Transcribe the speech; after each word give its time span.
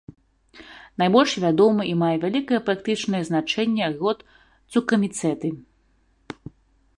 Найбольш 1.01 1.33
вядомы 1.43 1.83
і 1.89 1.91
мае 2.03 2.15
вялікае 2.23 2.59
практычнае 2.69 3.21
значэнне 3.29 3.85
род 3.99 4.25
цукраміцэты. 4.75 5.53